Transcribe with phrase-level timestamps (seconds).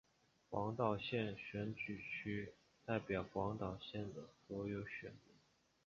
[0.49, 2.53] 广岛县选举区
[2.87, 5.35] 代表广岛县的所有选民。